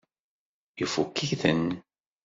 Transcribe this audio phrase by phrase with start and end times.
[0.83, 1.65] Ifukk-iten?